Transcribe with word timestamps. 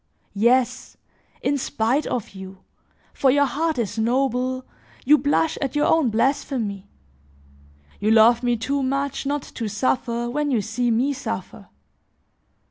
Yes, 0.33 0.97
in 1.43 1.59
spite 1.59 2.07
of 2.07 2.29
you, 2.31 2.63
for 3.13 3.29
your 3.29 3.45
heart 3.45 3.77
is 3.77 3.99
noble, 3.99 4.65
you 5.05 5.19
blush 5.19 5.59
at 5.61 5.75
your 5.75 5.85
own 5.85 6.09
blasphemy; 6.09 6.87
you 7.99 8.09
love 8.09 8.41
me 8.41 8.57
too 8.57 8.81
much 8.81 9.27
not 9.27 9.43
to 9.43 9.67
suffer 9.67 10.27
when 10.27 10.49
you 10.49 10.59
see 10.59 10.89
me 10.89 11.13
suffer. 11.13 11.67